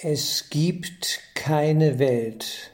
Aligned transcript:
Es 0.00 0.48
gibt 0.48 1.18
keine 1.34 1.98
Welt. 1.98 2.70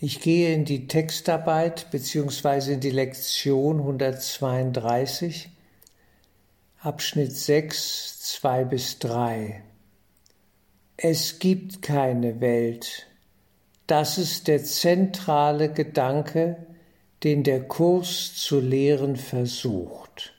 Ich 0.00 0.20
gehe 0.20 0.52
in 0.52 0.64
die 0.64 0.88
Textarbeit 0.88 1.92
bzw. 1.92 2.72
in 2.72 2.80
die 2.80 2.90
Lektion 2.90 3.78
132, 3.78 5.48
Abschnitt 6.80 7.36
6, 7.36 8.18
2 8.18 8.64
bis 8.64 8.98
3. 8.98 9.62
Es 10.96 11.38
gibt 11.38 11.80
keine 11.80 12.40
Welt. 12.40 13.06
Das 13.86 14.18
ist 14.18 14.48
der 14.48 14.64
zentrale 14.64 15.72
Gedanke, 15.72 16.66
den 17.22 17.44
der 17.44 17.62
Kurs 17.68 18.34
zu 18.34 18.58
lehren 18.58 19.14
versucht. 19.14 20.34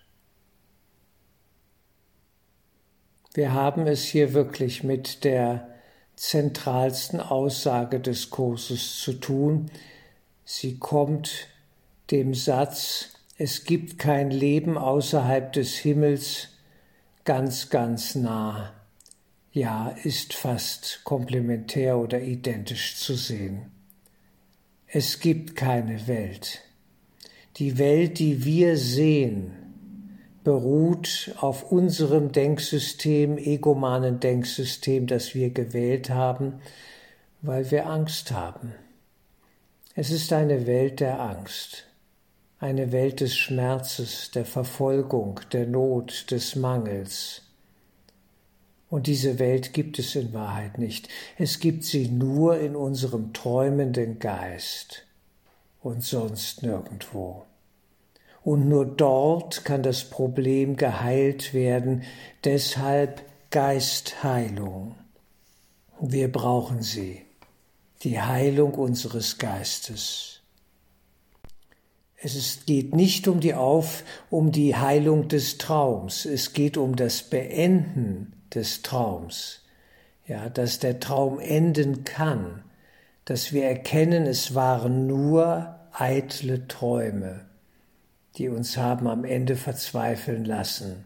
Wir 3.33 3.53
haben 3.53 3.87
es 3.87 4.03
hier 4.05 4.33
wirklich 4.33 4.83
mit 4.83 5.23
der 5.23 5.67
zentralsten 6.15 7.19
Aussage 7.19 7.99
des 7.99 8.29
Kurses 8.29 8.99
zu 8.99 9.13
tun. 9.13 9.71
Sie 10.45 10.77
kommt 10.77 11.47
dem 12.11 12.35
Satz, 12.35 13.09
es 13.37 13.63
gibt 13.63 13.97
kein 13.97 14.29
Leben 14.29 14.77
außerhalb 14.77 15.51
des 15.51 15.75
Himmels, 15.75 16.49
ganz, 17.25 17.69
ganz 17.69 18.13
nah. 18.13 18.71
Ja, 19.51 19.89
ist 20.03 20.33
fast 20.33 21.01
komplementär 21.03 21.97
oder 21.97 22.21
identisch 22.21 22.97
zu 22.97 23.15
sehen. 23.15 23.71
Es 24.87 25.19
gibt 25.19 25.55
keine 25.55 26.07
Welt. 26.07 26.61
Die 27.57 27.79
Welt, 27.79 28.19
die 28.19 28.45
wir 28.45 28.77
sehen, 28.77 29.72
beruht 30.43 31.33
auf 31.39 31.71
unserem 31.71 32.31
Denksystem, 32.31 33.37
egomanen 33.37 34.19
Denksystem, 34.19 35.07
das 35.07 35.35
wir 35.35 35.49
gewählt 35.51 36.09
haben, 36.09 36.61
weil 37.41 37.71
wir 37.71 37.87
Angst 37.87 38.31
haben. 38.31 38.73
Es 39.95 40.09
ist 40.09 40.33
eine 40.33 40.65
Welt 40.65 40.99
der 40.99 41.19
Angst, 41.19 41.87
eine 42.59 42.91
Welt 42.91 43.19
des 43.19 43.37
Schmerzes, 43.37 44.31
der 44.31 44.45
Verfolgung, 44.45 45.39
der 45.51 45.67
Not, 45.67 46.31
des 46.31 46.55
Mangels. 46.55 47.41
Und 48.89 49.07
diese 49.07 49.39
Welt 49.39 49.73
gibt 49.73 49.99
es 49.99 50.15
in 50.15 50.33
Wahrheit 50.33 50.77
nicht. 50.77 51.09
Es 51.37 51.59
gibt 51.59 51.83
sie 51.83 52.07
nur 52.07 52.59
in 52.59 52.75
unserem 52.75 53.33
träumenden 53.33 54.19
Geist 54.19 55.05
und 55.81 56.03
sonst 56.03 56.63
nirgendwo. 56.63 57.45
Und 58.43 58.67
nur 58.67 58.85
dort 58.85 59.63
kann 59.63 59.83
das 59.83 60.03
Problem 60.03 60.75
geheilt 60.75 61.53
werden. 61.53 62.03
Deshalb 62.43 63.23
Geistheilung. 63.51 64.95
Wir 66.01 66.29
brauchen 66.29 66.81
sie. 66.81 67.21
Die 68.03 68.19
Heilung 68.19 68.73
unseres 68.73 69.37
Geistes. 69.37 70.41
Es 72.17 72.65
geht 72.65 72.93
nicht 72.93 73.29
um 73.29 73.39
die 73.39 73.53
Auf, 73.53 74.03
um 74.29 74.51
die 74.51 74.75
Heilung 74.75 75.29
des 75.29 75.57
Traums. 75.57 76.25
Es 76.25 76.51
geht 76.51 76.75
um 76.75 76.97
das 76.97 77.23
Beenden 77.23 78.33
des 78.53 78.81
Traums. 78.81 79.61
Ja, 80.27 80.49
dass 80.49 80.79
der 80.79 80.99
Traum 80.99 81.39
enden 81.39 82.03
kann. 82.03 82.63
Dass 83.23 83.53
wir 83.53 83.63
erkennen, 83.63 84.25
es 84.25 84.53
waren 84.53 85.07
nur 85.07 85.79
eitle 85.93 86.67
Träume 86.67 87.45
die 88.37 88.49
uns 88.49 88.77
haben 88.77 89.07
am 89.07 89.23
Ende 89.23 89.55
verzweifeln 89.55 90.45
lassen. 90.45 91.05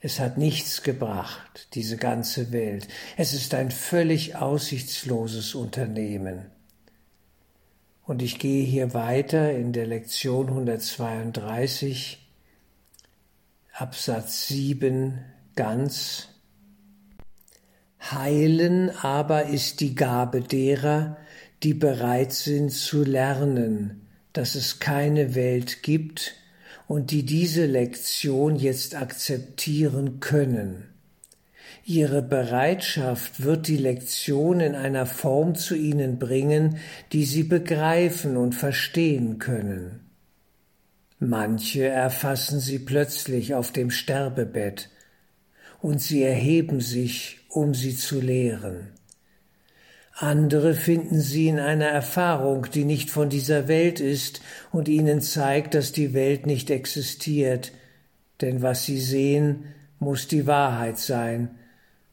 Es 0.00 0.20
hat 0.20 0.36
nichts 0.36 0.82
gebracht, 0.82 1.68
diese 1.72 1.96
ganze 1.96 2.52
Welt. 2.52 2.88
Es 3.16 3.32
ist 3.32 3.54
ein 3.54 3.70
völlig 3.70 4.36
aussichtsloses 4.36 5.54
Unternehmen. 5.54 6.50
Und 8.04 8.20
ich 8.20 8.38
gehe 8.38 8.64
hier 8.64 8.92
weiter 8.92 9.52
in 9.52 9.72
der 9.72 9.86
Lektion 9.86 10.48
132, 10.48 12.18
Absatz 13.72 14.48
7 14.48 15.24
ganz. 15.56 16.28
Heilen 17.98 18.90
aber 18.90 19.46
ist 19.46 19.80
die 19.80 19.94
Gabe 19.94 20.42
derer, 20.42 21.16
die 21.62 21.72
bereit 21.72 22.34
sind 22.34 22.72
zu 22.72 23.04
lernen, 23.04 24.03
dass 24.34 24.54
es 24.56 24.80
keine 24.80 25.34
Welt 25.34 25.82
gibt 25.82 26.34
und 26.86 27.10
die 27.10 27.22
diese 27.22 27.64
Lektion 27.64 28.56
jetzt 28.56 28.94
akzeptieren 28.94 30.20
können. 30.20 30.90
Ihre 31.86 32.22
Bereitschaft 32.22 33.42
wird 33.42 33.68
die 33.68 33.76
Lektion 33.76 34.60
in 34.60 34.74
einer 34.74 35.06
Form 35.06 35.54
zu 35.54 35.74
ihnen 35.74 36.18
bringen, 36.18 36.78
die 37.12 37.24
sie 37.24 37.42
begreifen 37.42 38.36
und 38.36 38.54
verstehen 38.54 39.38
können. 39.38 40.00
Manche 41.18 41.86
erfassen 41.86 42.58
sie 42.58 42.78
plötzlich 42.78 43.54
auf 43.54 43.72
dem 43.72 43.90
Sterbebett, 43.90 44.90
und 45.80 46.00
sie 46.00 46.22
erheben 46.22 46.80
sich, 46.80 47.40
um 47.50 47.74
sie 47.74 47.94
zu 47.94 48.18
lehren. 48.18 48.93
Andere 50.16 50.74
finden 50.74 51.20
sie 51.20 51.48
in 51.48 51.58
einer 51.58 51.86
Erfahrung, 51.88 52.68
die 52.72 52.84
nicht 52.84 53.10
von 53.10 53.30
dieser 53.30 53.66
Welt 53.66 53.98
ist 53.98 54.40
und 54.70 54.88
ihnen 54.88 55.20
zeigt, 55.20 55.74
dass 55.74 55.90
die 55.90 56.14
Welt 56.14 56.46
nicht 56.46 56.70
existiert, 56.70 57.72
denn 58.40 58.62
was 58.62 58.84
sie 58.84 59.00
sehen, 59.00 59.64
muss 59.98 60.28
die 60.28 60.46
Wahrheit 60.46 60.98
sein, 60.98 61.50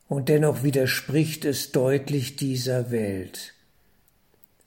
und 0.07 0.29
dennoch 0.29 0.63
widerspricht 0.63 1.45
es 1.45 1.72
deutlich 1.72 2.35
dieser 2.35 2.90
Welt. 2.90 3.53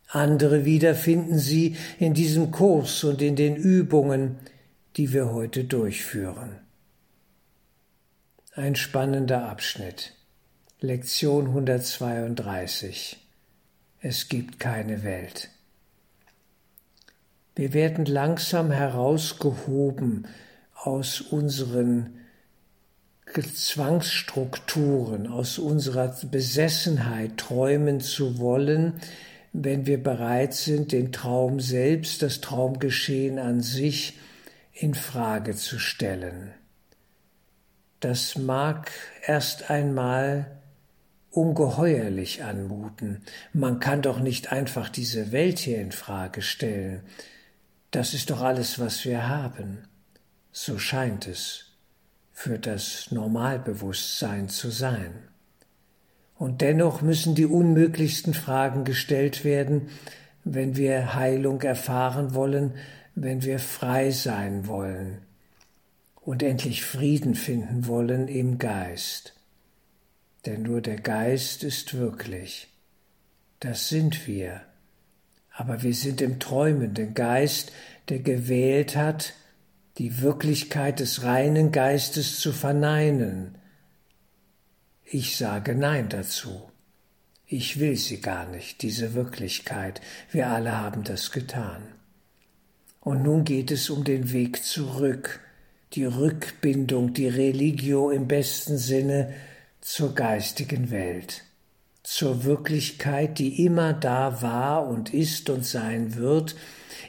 Andere 0.09 0.65
wieder 0.65 0.95
finden 0.95 1.39
sie 1.39 1.77
in 1.99 2.15
diesem 2.15 2.53
Kurs 2.53 3.03
und 3.03 3.21
in 3.21 3.35
den 3.35 3.57
Übungen, 3.57 4.39
die 4.97 5.13
wir 5.13 5.33
heute 5.33 5.65
durchführen. 5.65 6.61
Ein 8.53 8.77
spannender 8.77 9.49
Abschnitt. 9.49 10.15
Lektion 10.81 11.49
132 11.49 13.24
es 14.05 14.29
gibt 14.29 14.61
keine 14.61 15.03
Welt. 15.03 15.49
Wir 17.57 17.73
werden 17.73 18.05
langsam 18.05 18.71
herausgehoben 18.71 20.27
aus 20.75 21.23
unseren 21.23 22.19
Zwangsstrukturen, 23.33 25.27
aus 25.27 25.59
unserer 25.59 26.15
Besessenheit, 26.31 27.39
träumen 27.39 28.01
zu 28.01 28.39
wollen, 28.39 29.01
wenn 29.55 29.87
wir 29.87 30.03
bereit 30.03 30.53
sind, 30.53 30.93
den 30.93 31.11
Traum 31.11 31.59
selbst, 31.59 32.21
das 32.21 32.43
Traumgeschehen 32.43 33.39
an 33.39 33.63
sich 33.63 34.19
in 34.75 34.93
Frage 34.93 35.57
zu 35.57 35.79
stellen. 35.79 36.53
Das 38.01 38.37
mag 38.37 38.91
erst 39.27 39.71
einmal 39.71 40.61
ungeheuerlich 41.35 42.45
anmuten. 42.45 43.23
Man 43.53 43.81
kann 43.81 44.03
doch 44.03 44.21
nicht 44.21 44.53
einfach 44.53 44.89
diese 44.89 45.33
Welt 45.33 45.59
hier 45.59 45.81
in 45.81 45.93
Frage 45.93 46.43
stellen. 46.43 47.03
Das 47.91 48.15
ist 48.15 48.31
doch 48.31 48.41
alles, 48.41 48.79
was 48.79 49.05
wir 49.05 49.29
haben. 49.29 49.85
So 50.53 50.79
scheint 50.79 51.27
es 51.27 51.73
für 52.33 52.59
das 52.59 53.11
Normalbewusstsein 53.11 54.49
zu 54.49 54.71
sein. 54.71 55.13
Und 56.37 56.61
dennoch 56.61 57.03
müssen 57.03 57.35
die 57.35 57.47
unmöglichsten 57.47 58.35
Fragen 58.35 58.85
gestellt 58.85 59.45
werden, 59.45 59.89
wenn 60.45 60.77
wir 60.77 61.15
Heilung 61.15 61.63
erfahren 61.63 62.35
wollen, 62.35 62.75
wenn 63.15 63.43
wir 63.43 63.59
frei 63.59 64.11
sein 64.11 64.67
wollen 64.67 65.19
und 66.21 66.43
endlich 66.43 66.85
Frieden 66.85 67.35
finden 67.35 67.87
wollen 67.87 68.29
im 68.29 68.59
Geist 68.59 69.34
denn 70.47 70.63
nur 70.63 70.81
der 70.81 71.01
Geist 71.01 71.65
ist 71.65 71.95
wirklich. 71.95 72.69
Das 73.61 73.89
sind 73.89 74.27
wir. 74.27 74.63
Aber 75.51 75.83
wir 75.83 75.95
sind 75.95 76.21
im 76.21 76.41
träumenden 76.41 77.15
Geist, 77.15 77.73
der 78.09 78.19
gewählt 78.19 78.97
hat, 78.97 79.35
die 79.99 80.21
Wirklichkeit 80.21 81.01
des 81.01 81.23
reinen 81.23 81.71
Geistes 81.71 82.41
zu 82.41 82.53
verneinen. 82.53 83.57
Ich 85.05 85.37
sage 85.37 85.75
Nein 85.75 86.09
dazu. 86.09 86.69
Ich 87.47 87.79
will 87.79 87.97
sie 87.97 88.21
gar 88.21 88.49
nicht, 88.49 88.83
diese 88.83 89.15
Wirklichkeit. 89.15 90.01
Wir 90.31 90.49
alle 90.49 90.77
haben 90.77 91.05
das 91.05 91.31
getan. 91.31 91.83
Und 93.01 93.23
nun 93.23 93.45
geht 93.45 93.71
es 93.71 93.91
um 93.91 94.03
den 94.03 94.33
Weg 94.33 94.65
zurück, 94.65 95.41
die 95.93 96.07
Rückbindung, 96.07 97.13
die 97.13 97.29
Religio 97.29 98.11
im 98.11 98.27
besten 98.27 98.79
Sinne, 98.79 99.33
zur 99.85 100.15
geistigen 100.15 100.91
Welt, 100.91 101.45
zur 102.03 102.45
Wirklichkeit, 102.45 103.39
die 103.39 103.67
immer 103.67 103.93
da 103.93 104.41
war 104.41 104.89
und 104.89 105.13
ist 105.13 105.51
und 105.51 105.65
sein 105.65 106.17
wird, 106.17 106.57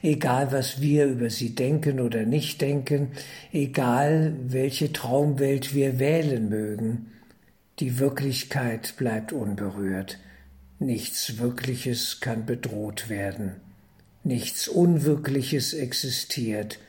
egal 0.04 0.52
was 0.52 0.82
wir 0.82 1.06
über 1.06 1.30
sie 1.30 1.56
denken 1.56 2.02
oder 2.02 2.24
nicht 2.24 2.60
denken, 2.60 3.14
egal 3.54 4.36
welche 4.46 4.92
Traumwelt 4.92 5.74
wir 5.74 6.00
wählen 6.00 6.50
mögen. 6.50 7.14
Die 7.80 7.98
Wirklichkeit 7.98 8.96
bleibt 8.98 9.32
unberührt. 9.32 10.20
Nichts 10.78 11.40
Wirkliches 11.40 12.20
kann 12.20 12.46
bedroht 12.46 13.08
werden. 13.08 13.56
Nichts 14.26 14.68
Unwirkliches 14.68 15.74
existiert. 15.74 16.80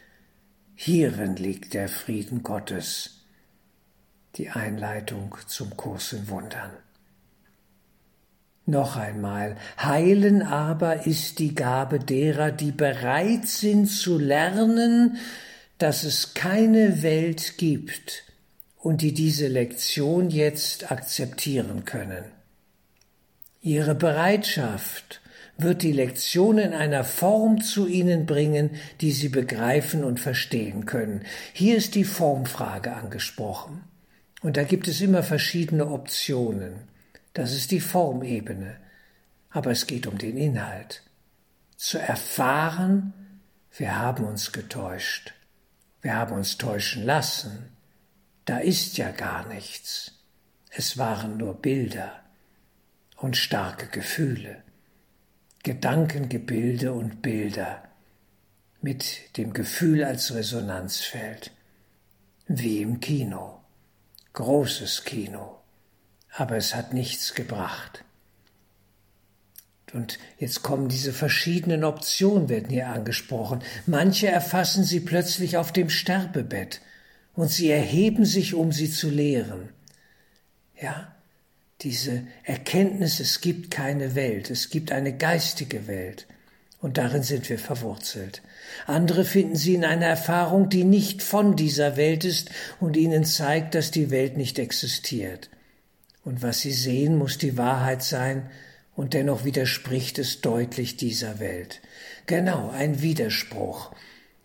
Hierin 0.74 1.36
liegt 1.36 1.74
der 1.74 1.88
Frieden 1.88 2.42
Gottes. 2.42 3.25
Die 4.36 4.50
Einleitung 4.50 5.34
zum 5.46 5.76
Kurs 5.76 6.12
in 6.12 6.28
Wundern. 6.28 6.70
Noch 8.66 8.96
einmal, 8.96 9.56
heilen 9.78 10.42
aber 10.42 11.06
ist 11.06 11.38
die 11.38 11.54
Gabe 11.54 12.00
derer, 12.00 12.50
die 12.50 12.72
bereit 12.72 13.46
sind 13.46 13.86
zu 13.86 14.18
lernen, 14.18 15.18
dass 15.78 16.04
es 16.04 16.34
keine 16.34 17.02
Welt 17.02 17.58
gibt 17.58 18.24
und 18.76 19.02
die 19.02 19.14
diese 19.14 19.46
Lektion 19.46 20.30
jetzt 20.30 20.90
akzeptieren 20.90 21.84
können. 21.84 22.24
Ihre 23.62 23.94
Bereitschaft 23.94 25.20
wird 25.58 25.82
die 25.82 25.92
Lektion 25.92 26.58
in 26.58 26.74
einer 26.74 27.04
Form 27.04 27.62
zu 27.62 27.86
ihnen 27.86 28.26
bringen, 28.26 28.70
die 29.00 29.12
sie 29.12 29.28
begreifen 29.28 30.04
und 30.04 30.20
verstehen 30.20 30.86
können. 30.86 31.22
Hier 31.52 31.76
ist 31.76 31.94
die 31.94 32.04
Formfrage 32.04 32.92
angesprochen. 32.92 33.84
Und 34.46 34.56
da 34.56 34.62
gibt 34.62 34.86
es 34.86 35.00
immer 35.00 35.24
verschiedene 35.24 35.88
Optionen. 35.88 36.86
Das 37.32 37.52
ist 37.52 37.72
die 37.72 37.80
Formebene. 37.80 38.76
Aber 39.50 39.72
es 39.72 39.88
geht 39.88 40.06
um 40.06 40.18
den 40.18 40.36
Inhalt. 40.36 41.02
Zu 41.74 41.98
erfahren, 41.98 43.12
wir 43.76 43.98
haben 43.98 44.24
uns 44.24 44.52
getäuscht. 44.52 45.34
Wir 46.00 46.14
haben 46.14 46.32
uns 46.36 46.58
täuschen 46.58 47.02
lassen. 47.02 47.72
Da 48.44 48.58
ist 48.58 48.98
ja 48.98 49.10
gar 49.10 49.48
nichts. 49.48 50.12
Es 50.70 50.96
waren 50.96 51.38
nur 51.38 51.60
Bilder 51.60 52.22
und 53.16 53.36
starke 53.36 53.88
Gefühle, 53.88 54.62
Gedankengebilde 55.64 56.92
und 56.92 57.20
Bilder 57.20 57.82
mit 58.80 59.36
dem 59.38 59.52
Gefühl 59.52 60.04
als 60.04 60.32
Resonanzfeld, 60.32 61.50
wie 62.46 62.82
im 62.82 63.00
Kino, 63.00 63.55
großes 64.36 65.04
Kino 65.04 65.56
aber 66.36 66.56
es 66.56 66.74
hat 66.74 66.92
nichts 66.92 67.34
gebracht. 67.34 68.04
Und 69.92 70.18
jetzt 70.38 70.62
kommen 70.62 70.88
diese 70.88 71.12
verschiedenen 71.12 71.84
Optionen, 71.84 72.48
werden 72.48 72.68
hier 72.68 72.88
angesprochen. 72.88 73.62
Manche 73.86 74.26
erfassen 74.26 74.84
sie 74.84 75.00
plötzlich 75.00 75.56
auf 75.56 75.72
dem 75.72 75.88
Sterbebett 75.88 76.82
und 77.34 77.50
sie 77.50 77.70
erheben 77.70 78.24
sich, 78.26 78.54
um 78.54 78.72
sie 78.72 78.90
zu 78.90 79.08
lehren. 79.08 79.70
Ja, 80.80 81.14
diese 81.80 82.26
Erkenntnis, 82.42 83.20
es 83.20 83.40
gibt 83.40 83.70
keine 83.70 84.14
Welt, 84.14 84.50
es 84.50 84.68
gibt 84.68 84.92
eine 84.92 85.16
geistige 85.16 85.86
Welt. 85.86 86.26
Und 86.80 86.98
darin 86.98 87.22
sind 87.22 87.48
wir 87.48 87.58
verwurzelt. 87.58 88.42
Andere 88.86 89.24
finden 89.24 89.56
sie 89.56 89.74
in 89.74 89.84
einer 89.84 90.06
Erfahrung, 90.06 90.68
die 90.68 90.84
nicht 90.84 91.22
von 91.22 91.56
dieser 91.56 91.96
Welt 91.96 92.24
ist 92.24 92.50
und 92.80 92.96
ihnen 92.96 93.24
zeigt, 93.24 93.74
dass 93.74 93.90
die 93.90 94.10
Welt 94.10 94.36
nicht 94.36 94.58
existiert. 94.58 95.48
Und 96.24 96.42
was 96.42 96.60
sie 96.60 96.72
sehen, 96.72 97.16
muss 97.16 97.38
die 97.38 97.56
Wahrheit 97.56 98.02
sein, 98.02 98.50
und 98.94 99.12
dennoch 99.12 99.44
widerspricht 99.44 100.18
es 100.18 100.40
deutlich 100.40 100.96
dieser 100.96 101.38
Welt. 101.38 101.82
Genau, 102.26 102.70
ein 102.70 103.02
Widerspruch, 103.02 103.92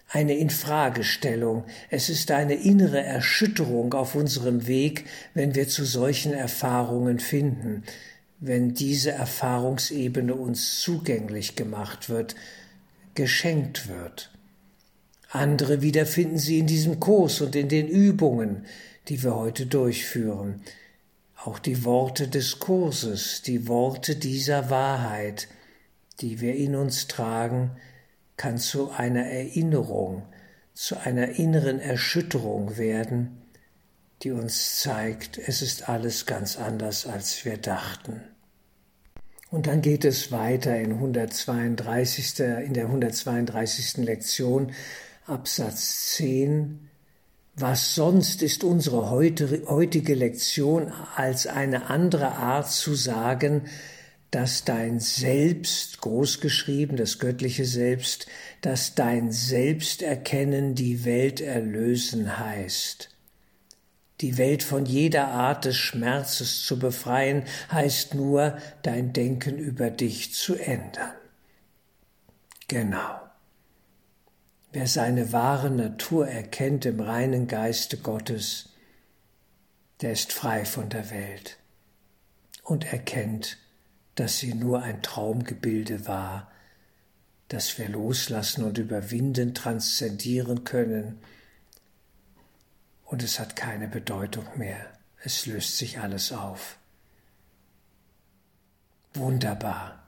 eine 0.09 0.35
Infragestellung, 0.35 1.63
es 1.89 2.09
ist 2.09 2.31
eine 2.31 2.55
innere 2.55 3.01
Erschütterung 3.01 3.93
auf 3.93 4.13
unserem 4.13 4.67
Weg, 4.67 5.05
wenn 5.33 5.55
wir 5.55 5.69
zu 5.69 5.85
solchen 5.85 6.33
Erfahrungen 6.33 7.19
finden, 7.19 7.83
wenn 8.41 8.73
diese 8.73 9.11
Erfahrungsebene 9.11 10.35
uns 10.35 10.81
zugänglich 10.81 11.55
gemacht 11.55 12.09
wird, 12.09 12.35
geschenkt 13.15 13.87
wird. 13.87 14.31
Andere 15.29 15.81
wieder 15.81 16.05
finden 16.05 16.37
sie 16.37 16.59
in 16.59 16.67
diesem 16.67 16.99
Kurs 16.99 17.39
und 17.39 17.55
in 17.55 17.69
den 17.69 17.87
Übungen, 17.87 18.65
die 19.07 19.23
wir 19.23 19.35
heute 19.35 19.65
durchführen 19.65 20.61
auch 21.45 21.59
die 21.59 21.83
Worte 21.83 22.27
des 22.27 22.59
Kurses, 22.59 23.41
die 23.41 23.67
Worte 23.67 24.15
dieser 24.15 24.69
Wahrheit, 24.69 25.47
die 26.19 26.39
wir 26.39 26.55
in 26.55 26.75
uns 26.75 27.07
tragen, 27.07 27.71
kann 28.37 28.57
zu 28.57 28.91
einer 28.91 29.25
Erinnerung, 29.25 30.23
zu 30.73 30.97
einer 30.97 31.29
inneren 31.29 31.79
Erschütterung 31.79 32.77
werden, 32.77 33.41
die 34.21 34.31
uns 34.31 34.79
zeigt, 34.79 35.39
es 35.39 35.61
ist 35.61 35.89
alles 35.89 36.25
ganz 36.27 36.57
anders, 36.57 37.07
als 37.07 37.43
wir 37.43 37.57
dachten. 37.57 38.21
Und 39.51 39.67
dann 39.67 39.81
geht 39.81 40.05
es 40.05 40.31
weiter 40.31 40.79
in, 40.79 40.93
132, 40.93 42.39
in 42.39 42.73
der 42.73 42.85
132. 42.85 43.97
Lektion, 43.97 44.71
Absatz 45.27 46.15
10, 46.15 46.89
was 47.55 47.93
sonst 47.93 48.41
ist 48.41 48.63
unsere 48.63 49.09
heutige 49.11 50.15
Lektion 50.15 50.93
als 51.17 51.47
eine 51.47 51.89
andere 51.89 52.31
Art 52.31 52.71
zu 52.71 52.95
sagen, 52.95 53.63
dass 54.31 54.63
dein 54.63 55.01
Selbst, 55.01 55.99
großgeschrieben, 55.99 56.95
das 56.95 57.19
göttliche 57.19 57.65
Selbst, 57.65 58.27
dass 58.61 58.95
dein 58.95 59.33
Selbsterkennen 59.33 60.75
die 60.75 61.03
Welt 61.03 61.41
erlösen 61.41 62.39
heißt. 62.39 63.10
Die 64.21 64.37
Welt 64.37 64.61
von 64.61 64.85
jeder 64.85 65.29
Art 65.29 65.65
des 65.65 65.77
Schmerzes 65.77 66.63
zu 66.63 66.77
befreien, 66.77 67.43
heißt 67.71 68.13
nur, 68.13 68.57
dein 68.83 69.13
Denken 69.13 69.57
über 69.57 69.89
dich 69.89 70.33
zu 70.33 70.55
ändern. 70.55 71.13
Genau. 72.67 73.19
Wer 74.71 74.87
seine 74.87 75.33
wahre 75.33 75.69
Natur 75.69 76.27
erkennt 76.27 76.85
im 76.85 76.99
reinen 77.01 77.47
Geiste 77.47 77.97
Gottes, 77.97 78.69
der 80.01 80.13
ist 80.13 80.31
frei 80.31 80.65
von 80.65 80.89
der 80.89 81.09
Welt 81.11 81.57
und 82.63 82.91
erkennt, 82.91 83.57
dass 84.15 84.37
sie 84.37 84.53
nur 84.53 84.81
ein 84.81 85.01
Traumgebilde 85.01 86.07
war, 86.07 86.51
das 87.47 87.77
wir 87.77 87.89
loslassen 87.89 88.63
und 88.63 88.77
überwinden, 88.77 89.53
transzendieren 89.53 90.63
können. 90.63 91.19
Und 93.11 93.23
es 93.23 93.39
hat 93.39 93.57
keine 93.57 93.89
Bedeutung 93.89 94.45
mehr. 94.55 94.77
Es 95.21 95.45
löst 95.45 95.77
sich 95.77 95.99
alles 95.99 96.31
auf. 96.31 96.77
Wunderbar. 99.13 100.01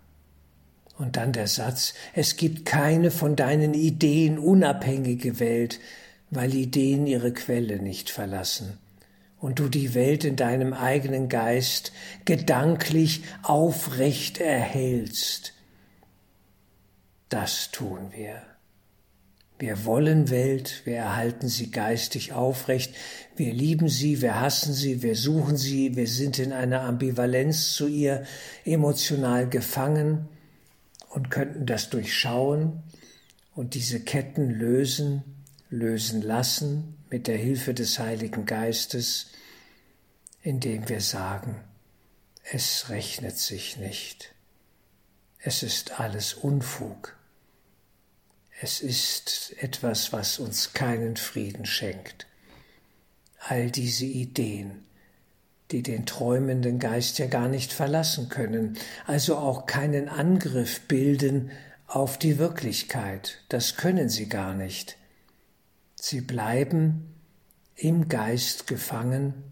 Und 0.98 1.18
dann 1.18 1.34
der 1.34 1.48
Satz, 1.48 1.94
es 2.14 2.38
gibt 2.38 2.66
keine 2.66 3.12
von 3.12 3.36
deinen 3.36 3.74
Ideen 3.74 4.40
unabhängige 4.40 5.42
Welt, 5.42 5.82
weil 6.30 6.54
Ideen 6.54 7.06
ihre 7.06 7.34
Quelle 7.34 7.80
nicht 7.80 8.10
verlassen 8.10 8.78
und 9.38 9.60
du 9.60 9.68
die 9.68 9.94
Welt 9.94 10.24
in 10.24 10.38
deinem 10.38 10.72
eigenen 10.72 11.28
Geist 11.28 11.92
gedanklich 12.24 13.24
aufrecht 13.42 14.38
erhältst. 14.38 15.54
Das 17.28 17.70
tun 17.70 18.14
wir. 18.16 18.42
Wir 19.64 19.86
wollen 19.86 20.30
Welt, 20.30 20.82
wir 20.84 20.98
erhalten 20.98 21.48
sie 21.48 21.72
geistig 21.72 22.34
aufrecht, 22.34 22.94
wir 23.38 23.54
lieben 23.54 23.88
sie, 23.88 24.22
wir 24.22 24.42
hassen 24.42 24.74
sie, 24.74 25.02
wir 25.04 25.16
suchen 25.16 25.56
sie, 25.56 25.96
wir 25.96 26.06
sind 26.06 26.38
in 26.38 26.52
einer 26.52 26.82
Ambivalenz 26.82 27.72
zu 27.72 27.88
ihr 27.88 28.26
emotional 28.66 29.48
gefangen, 29.48 30.28
und 31.14 31.32
könnten 31.32 31.66
das 31.66 31.90
durchschauen 31.90 32.84
und 33.56 33.74
diese 33.74 34.02
Ketten 34.02 34.50
lösen, 34.50 35.24
lösen 35.70 36.22
lassen 36.22 36.98
mit 37.10 37.28
der 37.28 37.38
Hilfe 37.38 37.74
des 37.74 38.00
Heiligen 38.00 38.46
Geistes, 38.46 39.28
indem 40.42 40.90
wir 40.90 41.00
sagen, 41.00 41.56
es 42.52 42.90
rechnet 42.90 43.38
sich 43.38 43.78
nicht. 43.78 44.36
Es 45.40 45.64
ist 45.64 46.02
alles 46.02 46.34
Unfug. 46.34 47.16
Es 48.64 48.80
ist 48.80 49.54
etwas, 49.60 50.14
was 50.14 50.40
uns 50.40 50.72
keinen 50.72 51.18
Frieden 51.18 51.66
schenkt. 51.66 52.28
All 53.38 53.70
diese 53.70 54.06
Ideen, 54.06 54.86
die 55.72 55.84
den 55.84 56.06
träumenden 56.06 56.80
Geist 56.80 57.20
ja 57.20 57.26
gar 57.26 57.50
nicht 57.50 57.74
verlassen 57.74 58.30
können, 58.30 58.78
also 59.06 59.36
auch 59.36 59.66
keinen 59.66 60.08
Angriff 60.08 60.80
bilden 60.88 61.52
auf 61.88 62.18
die 62.18 62.38
Wirklichkeit. 62.38 63.44
Das 63.50 63.76
können 63.76 64.08
sie 64.08 64.30
gar 64.30 64.54
nicht. 64.54 64.96
Sie 65.96 66.22
bleiben 66.22 67.14
im 67.76 68.08
Geist 68.08 68.66
gefangen, 68.66 69.44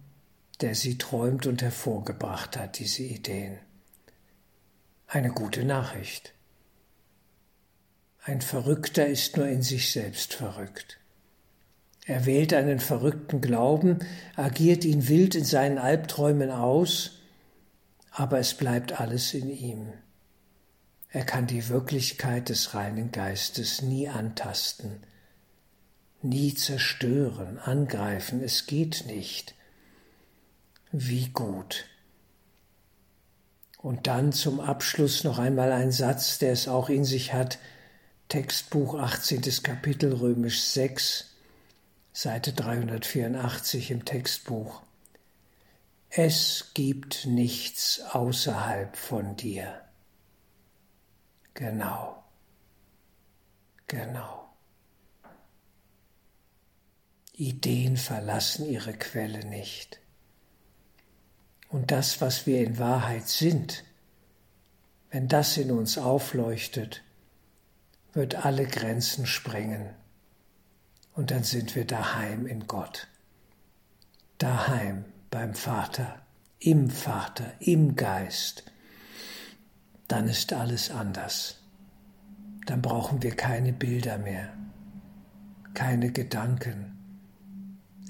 der 0.61 0.73
sie 0.73 0.97
träumt 0.97 1.47
und 1.47 1.61
hervorgebracht 1.61 2.55
hat, 2.55 2.79
diese 2.79 3.03
Ideen. 3.03 3.59
Eine 5.05 5.31
gute 5.31 5.65
Nachricht. 5.65 6.33
Ein 8.23 8.41
Verrückter 8.41 9.07
ist 9.07 9.37
nur 9.37 9.47
in 9.47 9.63
sich 9.63 9.91
selbst 9.91 10.35
verrückt. 10.35 10.99
Er 12.05 12.27
wählt 12.27 12.53
einen 12.53 12.79
verrückten 12.79 13.41
Glauben, 13.41 13.99
agiert 14.35 14.85
ihn 14.85 15.07
wild 15.07 15.33
in 15.33 15.43
seinen 15.43 15.79
Albträumen 15.79 16.51
aus, 16.51 17.19
aber 18.11 18.37
es 18.37 18.53
bleibt 18.53 18.99
alles 18.99 19.33
in 19.33 19.49
ihm. 19.49 19.93
Er 21.09 21.25
kann 21.25 21.47
die 21.47 21.67
Wirklichkeit 21.67 22.49
des 22.49 22.75
reinen 22.75 23.11
Geistes 23.11 23.81
nie 23.81 24.07
antasten, 24.07 25.01
nie 26.21 26.53
zerstören, 26.53 27.57
angreifen, 27.57 28.43
es 28.43 28.67
geht 28.67 29.05
nicht. 29.07 29.55
Wie 30.91 31.29
gut. 31.29 31.85
Und 33.79 34.05
dann 34.05 34.31
zum 34.31 34.59
Abschluss 34.59 35.23
noch 35.23 35.39
einmal 35.39 35.71
ein 35.71 35.91
Satz, 35.91 36.37
der 36.37 36.51
es 36.51 36.67
auch 36.67 36.89
in 36.89 37.03
sich 37.03 37.33
hat, 37.33 37.57
Textbuch 38.31 38.95
18. 38.95 39.41
Kapitel 39.61 40.13
römisch 40.13 40.61
6, 40.61 41.35
Seite 42.13 42.53
384 42.53 43.91
im 43.91 44.05
Textbuch. 44.05 44.83
Es 46.07 46.71
gibt 46.73 47.25
nichts 47.25 47.99
außerhalb 47.99 48.95
von 48.95 49.35
dir. 49.35 49.81
Genau. 51.55 52.23
Genau. 53.87 54.49
Ideen 57.33 57.97
verlassen 57.97 58.65
ihre 58.65 58.93
Quelle 58.93 59.45
nicht. 59.45 59.99
Und 61.67 61.91
das, 61.91 62.21
was 62.21 62.47
wir 62.47 62.63
in 62.63 62.79
Wahrheit 62.79 63.27
sind, 63.27 63.83
wenn 65.09 65.27
das 65.27 65.57
in 65.57 65.69
uns 65.69 65.97
aufleuchtet, 65.97 67.03
wird 68.13 68.45
alle 68.45 68.65
Grenzen 68.65 69.25
sprengen 69.25 69.89
und 71.13 71.31
dann 71.31 71.43
sind 71.43 71.75
wir 71.75 71.85
daheim 71.85 72.45
in 72.45 72.67
Gott. 72.67 73.07
Daheim 74.37 75.05
beim 75.29 75.53
Vater, 75.53 76.21
im 76.59 76.89
Vater, 76.89 77.53
im 77.59 77.95
Geist. 77.95 78.63
Dann 80.07 80.27
ist 80.27 80.53
alles 80.53 80.91
anders. 80.91 81.57
Dann 82.65 82.81
brauchen 82.81 83.23
wir 83.23 83.35
keine 83.35 83.73
Bilder 83.73 84.17
mehr, 84.17 84.53
keine 85.73 86.11
Gedanken. 86.11 86.97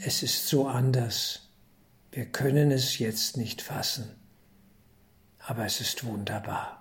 Es 0.03 0.23
ist 0.23 0.47
so 0.47 0.67
anders. 0.67 1.49
Wir 2.11 2.25
können 2.25 2.71
es 2.71 2.97
jetzt 2.97 3.37
nicht 3.37 3.61
fassen, 3.61 4.09
aber 5.39 5.65
es 5.65 5.79
ist 5.79 6.03
wunderbar. 6.03 6.80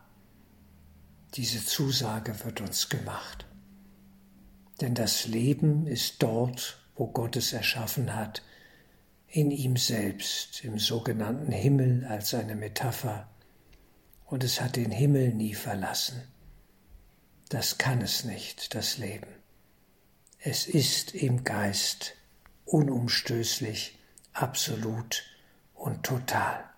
Diese 1.34 1.64
Zusage 1.64 2.44
wird 2.44 2.60
uns 2.60 2.88
gemacht. 2.88 3.46
Denn 4.80 4.94
das 4.94 5.26
Leben 5.26 5.86
ist 5.86 6.22
dort, 6.22 6.78
wo 6.96 7.06
Gott 7.06 7.36
es 7.36 7.52
erschaffen 7.52 8.14
hat, 8.14 8.42
in 9.28 9.50
ihm 9.52 9.76
selbst, 9.76 10.64
im 10.64 10.78
sogenannten 10.78 11.52
Himmel 11.52 12.04
als 12.04 12.34
eine 12.34 12.56
Metapher. 12.56 13.28
Und 14.26 14.42
es 14.42 14.60
hat 14.60 14.76
den 14.76 14.90
Himmel 14.90 15.32
nie 15.32 15.54
verlassen. 15.54 16.22
Das 17.48 17.78
kann 17.78 18.00
es 18.00 18.24
nicht, 18.24 18.74
das 18.74 18.98
Leben. 18.98 19.28
Es 20.38 20.66
ist 20.66 21.14
im 21.14 21.44
Geist 21.44 22.14
unumstößlich, 22.64 23.98
absolut 24.32 25.24
und 25.74 26.04
total. 26.04 26.69